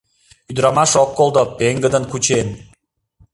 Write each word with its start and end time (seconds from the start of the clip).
Ӱдырамаш 0.49 0.91
ок 1.03 1.09
колто, 1.17 1.43
пеҥгыдын 1.57 2.03
кучен. 2.11 2.47